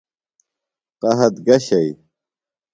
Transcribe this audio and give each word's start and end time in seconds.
قحط 1.01 1.35
گہ 1.45 1.57
شئی؟ 1.65 1.89